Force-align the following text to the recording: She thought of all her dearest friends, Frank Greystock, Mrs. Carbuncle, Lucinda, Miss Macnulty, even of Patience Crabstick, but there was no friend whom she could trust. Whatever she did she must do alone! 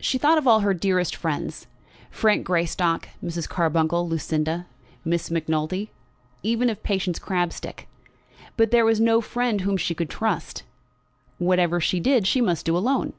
She 0.00 0.16
thought 0.16 0.38
of 0.38 0.46
all 0.46 0.60
her 0.60 0.72
dearest 0.72 1.14
friends, 1.14 1.66
Frank 2.10 2.46
Greystock, 2.46 3.10
Mrs. 3.22 3.46
Carbuncle, 3.46 4.08
Lucinda, 4.08 4.64
Miss 5.04 5.30
Macnulty, 5.30 5.90
even 6.42 6.70
of 6.70 6.82
Patience 6.82 7.18
Crabstick, 7.18 7.86
but 8.56 8.70
there 8.70 8.86
was 8.86 9.00
no 9.00 9.20
friend 9.20 9.60
whom 9.60 9.76
she 9.76 9.94
could 9.94 10.08
trust. 10.08 10.62
Whatever 11.36 11.78
she 11.78 12.00
did 12.00 12.26
she 12.26 12.40
must 12.40 12.64
do 12.64 12.74
alone! 12.74 13.12